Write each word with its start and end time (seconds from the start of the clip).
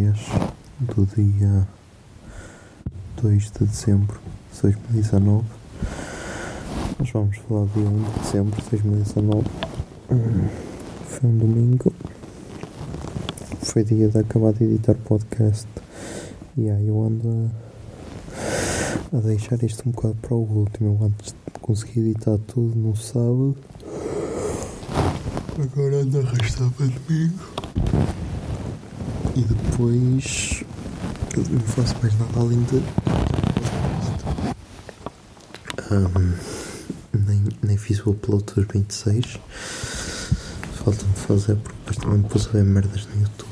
3 0.00 0.16
do 0.80 1.06
dia 1.14 1.68
2 3.20 3.50
de 3.52 3.66
dezembro 3.66 4.18
de 4.50 4.62
2019. 4.62 5.44
Nós 6.98 7.10
vamos 7.10 7.36
falar 7.36 7.66
do 7.66 7.72
dia 7.74 7.90
1 7.90 8.02
de 8.02 8.20
dezembro 8.20 8.62
de 8.62 8.70
2019. 8.70 9.46
Hum, 10.10 10.48
Foi 11.06 11.28
um 11.28 11.36
domingo, 11.36 11.92
foi 13.60 13.84
dia 13.84 14.08
de 14.08 14.18
acabar 14.18 14.54
de 14.54 14.64
editar 14.64 14.94
podcast 14.94 15.68
e 16.56 16.70
aí 16.70 16.88
eu 16.88 17.02
ando 17.02 17.50
a, 19.12 19.18
a 19.18 19.20
deixar 19.20 19.62
isto 19.62 19.86
um 19.86 19.92
bocado 19.92 20.14
para 20.22 20.34
o 20.34 20.40
último. 20.40 20.98
Antes 21.04 21.32
de 21.32 21.60
conseguir 21.60 22.00
editar 22.00 22.38
tudo 22.46 22.74
no 22.74 22.96
sábado. 22.96 23.54
Agora 25.62 25.96
ando 25.96 26.20
a 26.20 26.22
arrastar 26.22 26.70
para 26.70 26.86
domingo. 26.86 27.49
E 29.36 29.42
depois. 29.42 30.64
Eu 31.36 31.44
não 31.50 31.60
faço 31.60 31.94
mais 32.02 32.18
nada 32.18 32.40
além 32.40 32.62
de. 32.64 32.82
Ahm, 35.90 36.34
nem, 37.12 37.44
nem 37.62 37.76
fiz 37.76 38.04
o 38.04 38.10
upload 38.10 38.44
dos 38.54 38.66
26. 38.66 39.38
Falta-me 40.84 41.14
fazer 41.14 41.56
porque 41.56 41.78
depois 41.78 41.96
também 41.96 42.22
pus 42.22 42.46
a 42.48 42.50
ver 42.50 42.64
merdas 42.64 43.06
no 43.06 43.22
YouTube. 43.22 43.50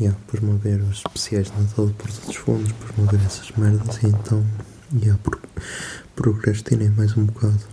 Yeah, 0.00 0.18
pus-me 0.26 0.52
a 0.52 0.56
ver 0.56 0.80
os 0.80 0.98
especiais 0.98 1.50
de 1.50 1.60
Natal 1.60 1.86
de 1.86 1.92
Porta 1.92 2.26
dos 2.26 2.36
Fundos, 2.36 2.72
pus-me 2.72 3.08
a 3.08 3.10
ver 3.10 3.26
essas 3.26 3.50
merdas 3.56 4.02
e 4.02 4.06
então. 4.06 4.44
Yeah, 4.94 5.18
pro, 5.22 5.40
procrastinei 6.16 6.90
mais 6.90 7.16
um 7.16 7.24
bocado 7.26 7.72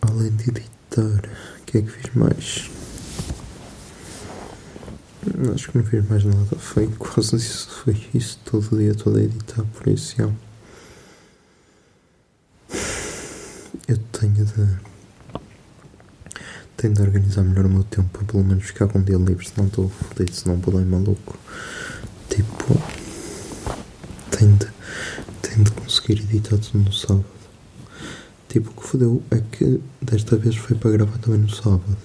Além 0.00 0.30
de 0.30 0.50
editar, 0.50 1.22
o 1.57 1.57
que 1.70 1.78
é 1.78 1.82
que 1.82 1.90
fiz 1.90 2.14
mais? 2.14 2.70
Acho 5.54 5.70
que 5.70 5.78
não 5.78 5.84
fiz 5.84 6.08
mais 6.08 6.24
nada. 6.24 6.56
Foi 6.56 6.86
quase 6.98 7.36
isso. 7.36 7.68
Foi 7.84 8.08
isso 8.14 8.38
todo 8.44 8.74
o 8.74 8.78
dia 8.78 8.94
todo 8.94 9.18
a 9.18 9.22
editar. 9.22 9.62
Por 9.64 9.88
isso, 9.88 10.16
já. 10.16 10.30
Eu 13.86 13.98
tenho 14.12 14.44
de. 14.46 14.88
Tenho 16.76 16.94
de 16.94 17.02
organizar 17.02 17.42
melhor 17.42 17.66
o 17.66 17.68
meu 17.68 17.82
tempo 17.82 18.08
para 18.10 18.24
pelo 18.24 18.44
menos 18.44 18.64
ficar 18.64 18.88
com 18.88 19.00
um 19.00 19.02
dia 19.02 19.16
livre. 19.16 19.46
Senão 19.46 19.66
estou 19.66 19.90
fodido, 19.90 20.34
senão 20.34 20.56
vou 20.56 20.80
maluco. 20.84 21.38
Tipo. 22.30 22.80
Tenho 24.30 24.56
de. 24.56 24.68
Tenho 25.42 25.64
de 25.64 25.70
conseguir 25.72 26.20
editar 26.20 26.56
tudo 26.56 26.84
no 26.84 26.92
sábado. 26.92 27.37
Tipo, 28.48 28.70
o 28.70 28.74
que 28.74 28.82
fodeu 28.82 29.22
é 29.30 29.40
que 29.40 29.80
desta 30.00 30.36
vez 30.36 30.56
foi 30.56 30.76
para 30.76 30.90
gravar 30.90 31.18
também 31.18 31.40
no 31.40 31.50
sábado. 31.50 31.98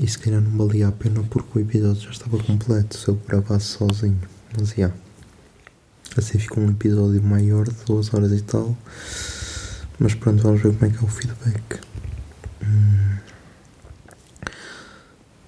E 0.00 0.06
se 0.08 0.18
calhar 0.18 0.40
não 0.40 0.50
valia 0.56 0.88
a 0.88 0.92
pena 0.92 1.22
porque 1.22 1.58
o 1.58 1.62
episódio 1.62 2.02
já 2.02 2.10
estava 2.10 2.38
completo 2.42 2.96
se 2.96 3.08
eu 3.08 3.14
gravasse 3.26 3.66
sozinho. 3.66 4.20
Mas 4.58 4.70
já. 4.70 4.90
Assim 6.16 6.38
ficou 6.38 6.62
um 6.62 6.70
episódio 6.70 7.22
maior 7.22 7.68
de 7.68 7.84
duas 7.84 8.12
horas 8.12 8.32
e 8.32 8.42
tal. 8.42 8.76
Mas 9.98 10.14
pronto, 10.14 10.42
vamos 10.42 10.62
ver 10.62 10.74
como 10.74 10.90
é 10.90 10.94
que 10.94 11.02
é 11.02 11.06
o 11.06 11.08
feedback. 11.08 11.80
Hum. 12.62 13.18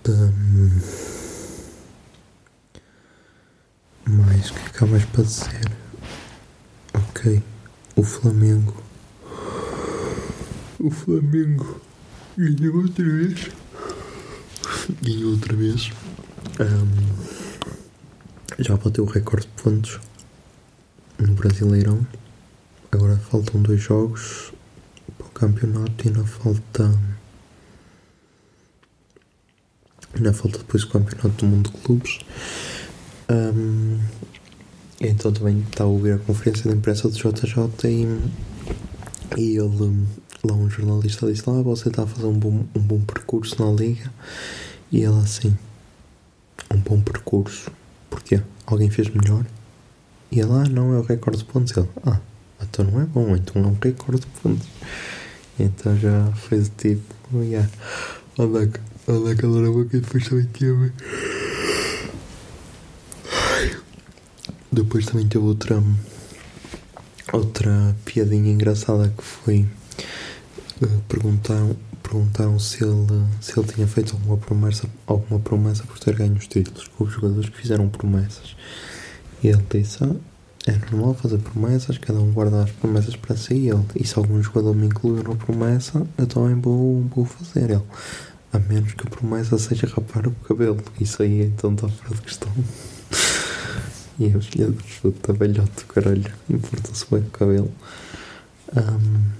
Hum. 0.08 0.80
Mais, 4.06 4.50
o 4.50 4.54
que 4.54 4.60
é 4.60 4.68
que 4.70 4.84
há 4.84 4.86
mais 4.86 5.04
para 5.04 5.22
dizer? 5.22 5.87
Ok, 7.18 7.42
o 7.96 8.02
Flamengo. 8.04 8.80
O 10.78 10.88
Flamengo 10.88 11.80
ganhou 12.36 12.76
outra 12.76 13.04
vez. 13.04 13.50
Ganhou 15.02 15.32
outra 15.32 15.56
vez. 15.56 15.90
Ahm, 16.60 17.74
já 18.60 18.76
bateu 18.76 19.02
o 19.02 19.08
recorde 19.08 19.48
de 19.48 19.62
pontos 19.62 19.98
no 21.18 21.34
Brasileirão. 21.34 22.06
Agora 22.92 23.16
faltam 23.16 23.62
dois 23.62 23.80
jogos 23.80 24.52
para 25.16 25.26
o 25.26 25.30
campeonato 25.30 26.04
e 26.04 26.08
ainda 26.10 26.24
falta. 26.24 26.96
Ainda 30.14 30.32
falta 30.32 30.58
depois 30.58 30.84
o 30.84 30.88
campeonato 30.88 31.30
do 31.30 31.46
mundo 31.46 31.68
de 31.68 31.78
clubes. 31.78 32.20
Ahm, 33.28 33.87
então 35.00 35.32
também 35.32 35.60
está 35.60 35.84
a 35.84 35.86
ouvir 35.86 36.12
a 36.12 36.18
conferência 36.18 36.70
de 36.70 36.76
imprensa 36.76 37.08
do 37.08 37.14
JJ 37.14 37.70
e, 37.84 39.40
e 39.40 39.56
ele, 39.56 40.06
lá 40.42 40.54
um 40.54 40.68
jornalista 40.68 41.30
disse 41.30 41.48
lá, 41.48 41.62
você 41.62 41.88
está 41.88 42.02
a 42.02 42.06
fazer 42.06 42.26
um 42.26 42.38
bom, 42.38 42.64
um 42.74 42.80
bom 42.80 43.00
percurso 43.00 43.64
na 43.64 43.70
liga 43.72 44.12
e 44.90 44.98
ele 45.02 45.18
assim, 45.18 45.56
um 46.74 46.78
bom 46.78 47.00
percurso, 47.00 47.70
porquê? 48.10 48.42
Alguém 48.66 48.90
fez 48.90 49.08
melhor? 49.08 49.46
E 50.32 50.40
ele, 50.40 50.52
ah 50.52 50.68
não, 50.68 50.92
é 50.92 50.98
o 50.98 51.02
recorde 51.02 51.38
de 51.38 51.44
pontos, 51.44 51.76
ele, 51.76 51.88
ah, 52.04 52.20
então 52.60 52.84
não 52.84 53.00
é 53.00 53.04
bom, 53.04 53.36
então 53.36 53.62
é 53.62 53.66
um 53.66 53.76
recorde 53.80 54.22
de 54.22 54.26
pontos. 54.26 54.66
Então 55.58 55.96
já 55.96 56.30
fez 56.32 56.70
tipo, 56.76 57.42
yeah, 57.42 57.68
olha, 58.36 58.70
olha 59.06 59.32
aquela 59.32 59.60
na 59.60 59.70
boca 59.70 59.96
e 59.96 60.00
depois 60.00 60.28
também 60.28 60.46
teve. 60.46 60.92
Depois 64.88 65.04
também 65.04 65.28
teve 65.28 65.44
outra 65.44 65.82
outra 67.30 67.94
piadinha 68.06 68.50
engraçada 68.50 69.12
que 69.14 69.22
foi 69.22 69.66
uh, 70.80 71.00
perguntaram, 71.06 71.76
perguntaram 72.02 72.58
se 72.58 72.82
ele, 72.82 73.22
se 73.38 73.60
ele 73.60 73.68
tinha 73.68 73.86
feito 73.86 74.14
alguma 74.14 74.38
promessa, 74.38 74.88
alguma 75.06 75.38
promessa 75.40 75.84
por 75.84 75.98
ter 75.98 76.16
ganho 76.16 76.32
os 76.36 76.46
títulos 76.46 76.88
com 76.88 77.04
os 77.04 77.12
jogadores 77.12 77.50
que 77.50 77.58
fizeram 77.58 77.86
promessas. 77.90 78.56
E 79.42 79.48
ele 79.48 79.62
disse, 79.68 80.02
ah, 80.04 80.16
é 80.66 80.72
normal 80.90 81.12
fazer 81.12 81.36
promessas, 81.36 81.98
cada 81.98 82.18
um 82.18 82.32
guarda 82.32 82.62
as 82.62 82.70
promessas 82.70 83.14
para 83.14 83.36
si 83.36 83.56
e 83.56 83.68
ele, 83.68 83.84
e 83.94 84.06
se 84.06 84.18
algum 84.18 84.42
jogador 84.42 84.74
me 84.74 84.86
incluir 84.86 85.22
na 85.22 85.34
promessa, 85.34 86.06
eu 86.16 86.26
também 86.26 86.58
vou, 86.58 87.02
vou 87.14 87.26
fazer 87.26 87.70
ele. 87.70 87.82
A 88.54 88.58
menos 88.58 88.94
que 88.94 89.06
a 89.06 89.10
promessa 89.10 89.58
seja 89.58 89.86
rapar 89.86 90.26
o 90.26 90.30
cabelo. 90.48 90.82
Isso 90.98 91.22
aí 91.22 91.42
então 91.42 91.74
está 91.74 91.86
fora 91.88 92.14
de 92.14 92.22
questão. 92.22 92.50
E 94.18 94.26
a 94.26 94.40
filha 94.40 94.68
do 94.68 94.82
chuta, 94.82 95.32
velhote, 95.32 95.84
caralho, 95.86 96.32
importa-se 96.50 97.06
bem 97.08 97.20
o 97.20 97.30
cabelo. 97.30 97.72
Ahm, 98.76 99.30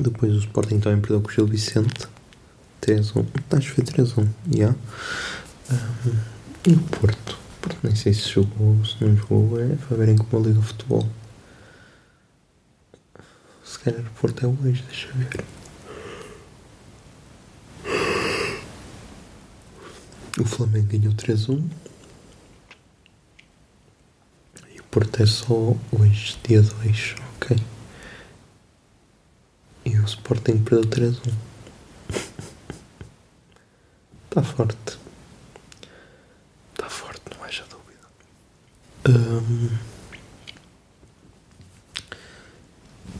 depois 0.00 0.32
o 0.34 0.38
Sporting 0.38 0.78
também 0.78 1.00
perdeu 1.00 1.20
com 1.20 1.28
o 1.28 1.32
Gil 1.32 1.46
Vicente. 1.46 2.06
3-1. 2.80 3.26
Acho 3.50 3.74
que 3.74 3.74
foi 3.74 3.84
3-1, 3.84 4.28
já. 4.56 4.68
Ahm, 5.70 6.16
e 6.66 6.72
o 6.74 6.78
Porto? 6.78 7.32
O 7.32 7.60
Porto 7.62 7.78
nem 7.82 7.94
sei 7.96 8.14
se 8.14 8.28
jogou, 8.28 8.84
se 8.84 9.04
não 9.04 9.16
jogou, 9.16 9.60
é 9.60 9.74
para 9.74 9.96
verem 9.96 10.16
como 10.16 10.44
liga 10.44 10.60
o 10.60 10.62
futebol. 10.62 11.08
Se 13.64 13.78
calhar 13.80 14.00
o 14.00 14.20
Porto 14.20 14.44
é 14.44 14.48
hoje, 14.48 14.84
deixa 14.86 15.08
eu 15.08 15.14
ver. 15.14 15.44
O 20.38 20.44
Flamengo 20.44 20.86
ganhou 20.86 21.12
3-1. 21.14 21.62
E 24.90 24.96
o 24.96 24.98
Porto 24.98 25.22
é 25.22 25.26
só 25.26 25.54
hoje, 25.92 26.36
dia 26.42 26.62
2, 26.62 27.14
ok. 27.36 27.56
Sporting 30.04 30.58
perdeu 30.64 31.12
3-1. 31.12 31.32
Está 34.24 34.42
forte. 34.42 34.98
Está 36.72 36.88
forte, 36.88 37.22
não 37.36 37.44
haja 37.44 37.64
dúvida. 37.70 38.08
Hum, 39.08 39.78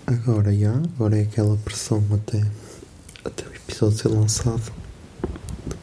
agora, 0.06 0.52
já, 0.52 0.74
agora 0.74 1.18
é 1.18 1.22
aquela 1.22 1.56
pressão 1.58 2.04
até, 2.12 2.44
até 3.24 3.46
o 3.46 3.54
episódio 3.54 3.98
ser 3.98 4.08
lançado. 4.08 4.79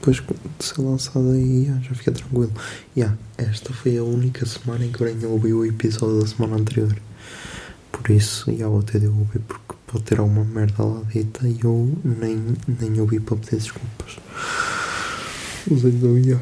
Depois 0.08 0.40
de 0.58 0.66
ser 0.66 0.82
lançado 0.82 1.32
aí, 1.32 1.66
já, 1.66 1.90
já 1.90 1.96
fica 1.96 2.12
tranquilo. 2.14 2.54
Já, 2.96 3.14
esta 3.38 3.74
foi 3.74 3.98
a 3.98 4.04
única 4.04 4.46
semana 4.46 4.86
em 4.86 4.92
que 4.92 5.04
o 5.04 5.06
Brenha 5.06 5.28
ouviu 5.28 5.60
o 5.60 5.66
episódio 5.66 6.22
da 6.22 6.28
semana 6.28 6.56
anterior. 6.56 6.96
Por 7.92 8.10
isso, 8.10 8.56
já 8.56 8.70
vou 8.70 8.82
ter 8.84 9.02
de 9.02 9.08
ouvir 9.08 9.40
porque 9.40 9.76
pode 9.86 10.06
ter 10.06 10.20
alguma 10.20 10.46
merda 10.46 10.82
lá 10.82 11.02
dita 11.14 11.46
e 11.46 11.60
eu 11.62 11.94
nem, 12.06 12.56
nem 12.68 13.02
ouvi 13.02 13.20
para 13.20 13.36
pedir 13.36 13.58
desculpas. 13.58 14.18
Mas 15.70 15.84
então, 15.84 16.24
já. 16.24 16.40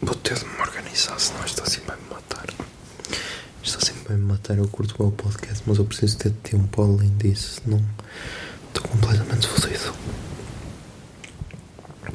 Vou 0.00 0.14
ter 0.14 0.38
de 0.38 0.44
me 0.46 0.58
organizar, 0.58 1.20
senão 1.20 1.44
isto 1.44 1.62
assim 1.62 1.80
vai 1.86 1.96
vai 4.06 4.16
me 4.16 4.24
matar. 4.24 4.56
Eu 4.58 4.68
curto 4.68 4.94
o 5.02 5.12
podcast, 5.12 5.62
mas 5.66 5.78
eu 5.78 5.84
preciso 5.84 6.18
ter 6.18 6.30
tempo 6.30 6.82
além 6.82 7.10
disso, 7.16 7.60
senão 7.62 7.82
estou 8.68 8.88
completamente 8.88 9.46
fodido. 9.48 9.94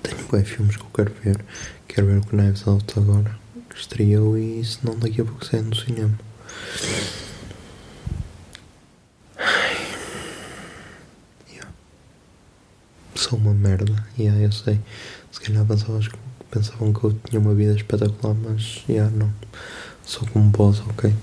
Tenho 0.01 0.27
bem 0.31 0.43
filmes 0.43 0.77
que 0.77 0.83
eu 0.83 0.89
quero 0.93 1.13
ver. 1.23 1.45
Quero 1.87 2.07
ver 2.07 2.17
o 2.19 2.25
Knives 2.25 2.67
Out 2.67 2.97
agora, 2.97 3.35
que 3.69 3.77
estreou, 3.77 4.37
e 4.37 4.63
senão 4.63 4.97
daqui 4.97 5.21
a 5.21 5.25
pouco 5.25 5.45
sai 5.45 5.61
no 5.61 5.75
cinema. 5.75 6.17
Sou 13.15 13.37
uma 13.37 13.53
merda, 13.53 13.93
yeah, 14.17 14.39
eu 14.41 14.51
sei. 14.51 14.79
Se 15.31 15.39
calhar 15.39 15.65
pensavas 15.65 16.09
pensavam 16.49 16.91
que 16.91 17.03
eu 17.05 17.13
tinha 17.13 17.39
uma 17.39 17.53
vida 17.53 17.73
espetacular, 17.73 18.35
mas 18.35 18.83
já 18.87 18.93
yeah, 18.93 19.15
não. 19.15 19.31
Sou 20.03 20.27
como 20.27 20.49
boss, 20.49 20.81
ok? 20.89 21.13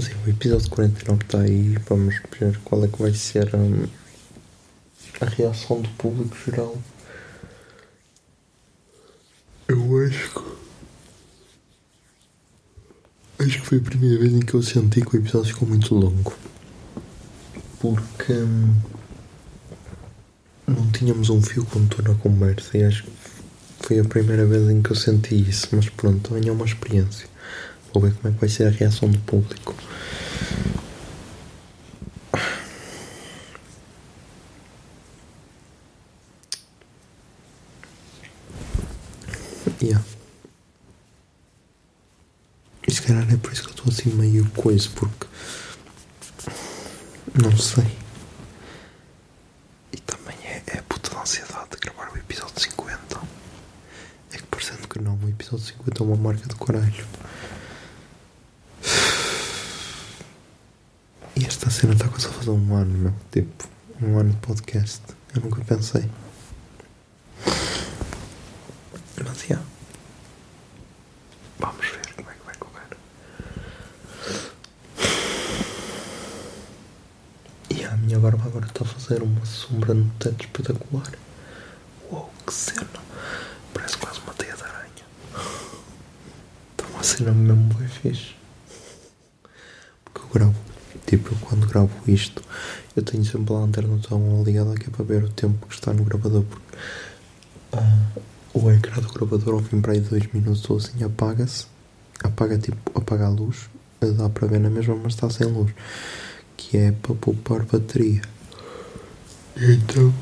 Sim, 0.00 0.14
o 0.26 0.28
episódio 0.28 0.68
49 0.70 1.22
está 1.22 1.40
aí. 1.40 1.76
Vamos 1.88 2.16
ver 2.40 2.58
qual 2.64 2.84
é 2.84 2.88
que 2.88 3.00
vai 3.00 3.14
ser 3.14 3.54
hum, 3.54 3.86
a 5.20 5.26
reação 5.26 5.80
do 5.80 5.88
público 5.90 6.36
geral. 6.44 6.76
Eu 9.68 10.04
acho 10.04 10.30
que. 10.32 10.54
Acho 13.44 13.60
que 13.60 13.66
foi 13.66 13.78
a 13.78 13.82
primeira 13.82 14.18
vez 14.18 14.32
em 14.32 14.40
que 14.40 14.54
eu 14.54 14.62
senti 14.62 15.00
que 15.00 15.16
o 15.16 15.20
episódio 15.20 15.54
ficou 15.54 15.68
muito 15.68 15.94
longo. 15.94 16.34
Porque. 17.78 18.32
hum, 18.32 18.74
não 20.66 20.90
tínhamos 20.90 21.30
um 21.30 21.40
fio 21.40 21.64
condutor 21.66 22.08
na 22.08 22.14
conversa 22.16 22.76
e 22.76 22.82
acho 22.82 23.04
que 23.04 23.12
foi 23.80 24.00
a 24.00 24.04
primeira 24.04 24.44
vez 24.44 24.68
em 24.68 24.82
que 24.82 24.90
eu 24.90 24.96
senti 24.96 25.48
isso, 25.48 25.68
mas 25.72 25.88
pronto, 25.88 26.30
também 26.30 26.48
é 26.48 26.52
uma 26.52 26.64
experiência. 26.64 27.28
Vou 27.94 28.02
ver 28.02 28.12
como 28.16 28.28
é 28.28 28.32
que 28.32 28.40
vai 28.40 28.48
ser 28.48 28.66
a 28.66 28.70
reação 28.70 29.08
do 29.08 29.18
público. 29.20 29.72
Yeah. 39.80 40.04
E 42.86 42.92
se 42.92 43.00
calhar 43.02 43.32
é 43.32 43.36
por 43.36 43.52
isso 43.52 43.62
que 43.62 43.68
eu 43.68 43.74
estou 43.74 43.92
assim 43.92 44.10
meio 44.10 44.48
coisa, 44.50 44.88
porque 44.94 45.26
não 47.40 47.56
sei. 47.56 47.96
E 49.92 49.98
também 49.98 50.36
é, 50.44 50.62
é 50.66 50.78
a 50.78 50.82
puta 50.82 51.10
de 51.10 51.16
ansiedade 51.16 51.70
de 51.70 51.76
gravar 51.76 52.10
o 52.12 52.18
episódio 52.18 52.58
50. 52.60 53.20
É 54.32 54.36
que 54.36 54.42
parecendo 54.44 54.88
que 54.88 54.98
não, 54.98 55.16
o 55.22 55.28
episódio 55.28 55.64
50 55.66 56.02
é 56.02 56.06
uma 56.06 56.16
marca 56.16 56.46
do 56.48 56.56
caralho. 56.56 57.06
E 61.36 61.44
esta 61.44 61.68
cena 61.84 61.92
está 61.92 62.08
quase 62.08 62.26
a 62.28 62.30
fazer 62.30 62.50
um 62.50 62.74
ano, 62.74 62.98
meu. 62.98 63.14
Tipo, 63.30 63.68
um 64.00 64.18
ano 64.18 64.30
de 64.30 64.38
podcast. 64.38 65.02
Eu 65.34 65.42
nunca 65.42 65.62
pensei. 65.64 66.08
Mas 69.22 69.46
já. 69.46 69.60
Vamos 71.58 71.86
ver 71.86 72.14
como 72.14 72.30
é 72.30 72.32
que 72.32 72.44
vai 72.46 72.54
correr. 72.56 72.96
E 77.68 77.84
a 77.84 77.96
minha 77.98 78.18
barba 78.18 78.44
agora 78.46 78.64
está 78.64 78.82
a 78.82 78.88
fazer 78.88 79.22
uma 79.22 79.44
sombra 79.44 79.92
no 79.92 80.08
teto 80.18 80.40
espetacular. 80.42 81.12
Uou, 82.10 82.32
que 82.46 82.54
cena! 82.54 82.88
Parece 83.74 83.98
quase 83.98 84.20
uma 84.20 84.32
teia 84.32 84.56
de 84.56 84.62
aranha. 84.62 85.04
Está 86.72 86.86
uma 86.94 87.02
cena 87.02 87.32
mesmo 87.32 87.74
bem 87.74 87.88
fixe. 87.88 88.34
Porque 90.02 90.20
eu 90.20 90.28
gravo, 90.32 90.63
tipo, 91.16 91.34
eu 91.34 91.38
quando 91.40 91.66
gravo 91.66 91.90
isto, 92.06 92.42
eu 92.96 93.02
tenho 93.02 93.24
sempre 93.24 93.54
a 93.54 93.58
lanterna 93.58 93.98
tão 94.08 94.42
ligada 94.42 94.74
que 94.74 94.88
é 94.88 94.90
para 94.90 95.04
ver 95.04 95.24
o 95.24 95.28
tempo 95.28 95.66
que 95.66 95.74
está 95.74 95.92
no 95.92 96.04
gravador. 96.04 96.44
Porque 96.44 96.76
ah, 97.72 98.20
o 98.52 98.70
ecrã 98.70 99.00
do 99.02 99.12
gravador, 99.12 99.54
ao 99.54 99.62
fim 99.62 99.80
para 99.80 99.92
aí 99.92 100.00
2 100.00 100.32
minutos 100.32 100.68
ou 100.68 100.76
assim, 100.76 101.02
apaga-se. 101.02 101.66
Apaga, 102.22 102.58
tipo, 102.58 102.98
apaga 102.98 103.26
a 103.26 103.28
luz. 103.28 103.68
Dá 104.00 104.28
para 104.28 104.46
ver 104.48 104.60
na 104.60 104.68
mesma, 104.68 104.94
mas 104.96 105.14
está 105.14 105.30
sem 105.30 105.46
luz 105.46 105.72
que 106.56 106.76
é 106.76 106.92
para 106.92 107.14
poupar 107.14 107.64
bateria. 107.64 108.22
Então 109.56 110.12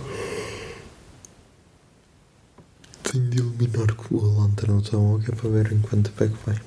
tenho 3.03 3.31
de 3.31 3.39
iluminar 3.39 3.95
com 3.95 4.19
a 4.19 4.43
lanterna 4.43 4.77
do 4.77 4.83
telemóvel 4.83 5.25
que 5.25 5.33
é 5.33 5.35
para 5.35 5.51
ver 5.51 5.73
em 5.73 5.81
quanto 5.81 6.11
tempo 6.11 6.25
é 6.25 6.29
que 6.29 6.47
vai. 6.47 6.61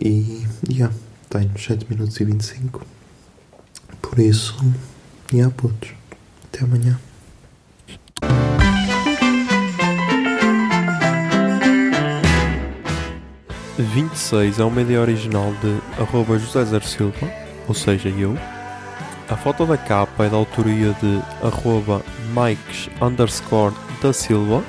E 0.00 0.46
yeah, 0.68 0.94
nos 1.52 1.64
7 1.64 1.86
minutos 1.90 2.18
e 2.20 2.24
25. 2.24 2.86
Por 4.12 4.20
isso, 4.20 4.54
já 5.30 5.38
yeah, 5.38 5.54
putos. 5.56 5.88
Até 6.44 6.64
amanhã. 6.64 7.00
e 13.78 13.82
26 13.82 14.58
é 14.58 14.64
uma 14.64 14.82
ideia 14.82 15.00
original 15.00 15.50
de 15.62 16.02
arroba 16.02 16.38
José 16.38 16.62
Zer 16.66 16.82
Silva, 16.82 17.32
ou 17.66 17.74
seja, 17.74 18.10
eu. 18.10 18.36
A 19.30 19.34
foto 19.34 19.64
da 19.64 19.78
capa 19.78 20.26
é 20.26 20.28
da 20.28 20.36
autoria 20.36 20.94
de 21.00 21.22
arroba 21.42 22.02
Mikes 22.34 22.90
underscore 23.00 23.74
da 24.02 24.12
Silva, 24.12 24.62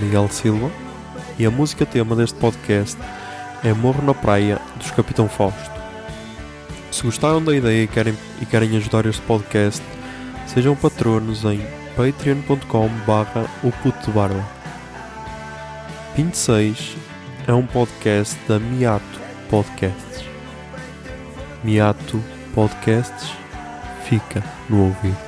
Miguel 0.00 0.26
Silva, 0.30 0.70
e 1.38 1.44
a 1.44 1.50
música 1.50 1.84
tema 1.84 2.16
deste 2.16 2.38
podcast 2.38 2.96
é 3.62 3.74
Morro 3.74 4.02
na 4.02 4.14
Praia, 4.14 4.58
dos 4.78 4.90
Capitão 4.90 5.28
Fausto. 5.28 5.75
Se 6.90 7.02
gostaram 7.02 7.42
da 7.42 7.54
ideia 7.54 7.84
e 7.84 7.86
querem, 7.86 8.16
e 8.40 8.46
querem 8.46 8.76
ajudar 8.76 9.06
este 9.06 9.22
podcast, 9.22 9.82
sejam 10.46 10.74
patronos 10.74 11.44
em 11.44 11.60
patreon.com 11.96 12.88
barra 13.06 13.46
o 13.62 13.70
puto 13.70 14.10
barba. 14.10 14.44
26 16.16 16.96
é 17.46 17.52
um 17.52 17.66
podcast 17.66 18.38
da 18.48 18.58
Miato 18.58 19.20
Podcasts. 19.50 20.24
Miato 21.62 22.22
Podcasts 22.54 23.30
fica 24.04 24.42
no 24.68 24.84
ouvido. 24.84 25.25